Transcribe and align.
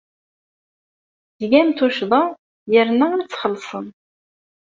Tgam 1.37 1.69
tuccḍa 1.77 2.23
yerna 2.73 3.07
ad 3.19 3.23
tt-txellṣem. 3.27 3.87